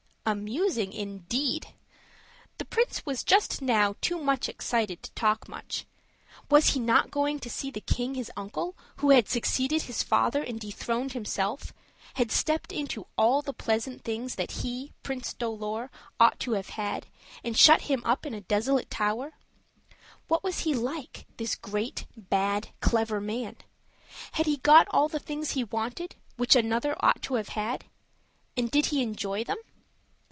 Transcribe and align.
Amusing, 0.23 0.93
indeed! 0.93 1.73
The 2.57 2.63
prince 2.63 3.05
was 3.05 3.23
just 3.23 3.61
now 3.61 3.95
too 3.99 4.17
much 4.19 4.47
excited 4.47 5.01
to 5.03 5.11
talk 5.11 5.49
much. 5.49 5.85
Was 6.49 6.67
he 6.67 6.79
not 6.79 7.11
going 7.11 7.39
to 7.39 7.49
see 7.49 7.69
the 7.69 7.81
king 7.81 8.13
his 8.15 8.31
uncle, 8.37 8.77
who 8.97 9.09
had 9.09 9.27
succeeded 9.27 9.81
his 9.81 10.03
father 10.03 10.41
and 10.41 10.57
dethroned 10.59 11.11
himself; 11.11 11.73
had 12.13 12.31
stepped 12.31 12.71
into 12.71 13.07
all 13.17 13.41
the 13.41 13.51
pleasant 13.51 14.03
things 14.05 14.35
that 14.35 14.51
he, 14.61 14.93
Prince 15.03 15.33
Dolor, 15.33 15.89
ought 16.17 16.39
to 16.41 16.51
have 16.53 16.69
had, 16.69 17.07
and 17.43 17.57
shut 17.57 17.81
him 17.81 18.01
up 18.05 18.25
in 18.25 18.35
a 18.35 18.41
desolate 18.41 18.91
tower? 18.91 19.33
What 20.29 20.43
was 20.45 20.59
he 20.59 20.73
like, 20.73 21.25
this 21.37 21.55
great, 21.55 22.05
bad, 22.15 22.69
clever 22.79 23.19
man? 23.19 23.57
Had 24.33 24.45
he 24.45 24.57
got 24.57 24.87
all 24.91 25.09
the 25.09 25.19
things 25.19 25.51
he 25.51 25.63
wanted, 25.65 26.15
which 26.37 26.55
another 26.55 26.95
ought 27.03 27.21
to 27.23 27.33
have 27.33 27.49
had? 27.49 27.85
And 28.55 28.71
did 28.71 28.85
he 28.85 29.01
enjoy 29.01 29.43
them? 29.43 29.57